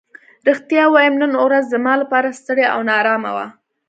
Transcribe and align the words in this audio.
رښتیا 0.49 0.83
ووایم 0.87 1.15
نن 1.21 1.31
ورځ 1.45 1.63
زما 1.73 1.93
لپاره 2.01 2.37
ستړې 2.39 2.65
او 2.73 2.79
نا 2.87 2.93
ارامه 3.01 3.31
وه. 3.35 3.47